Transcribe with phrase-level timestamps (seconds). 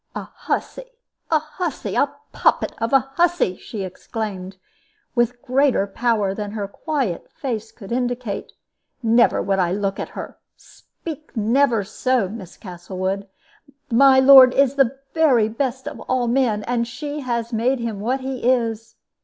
[0.15, 0.89] "A hussy!
[1.29, 1.93] a hussy!
[1.93, 4.57] a poppet of a hussy!" she exclaimed,
[5.13, 8.53] with greater power than her quiet face could indicate;
[9.03, 10.39] "never would I look at her.
[10.57, 13.27] Speak never so, Miss Castlewood.
[13.91, 18.21] My lord is the very best of all men, and she has made him what
[18.21, 18.95] he is.